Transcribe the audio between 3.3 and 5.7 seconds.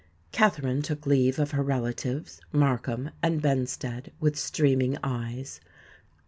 Benstead, with streaming eyes.